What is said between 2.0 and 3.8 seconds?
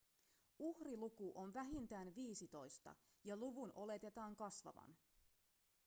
viisitoista ja luvun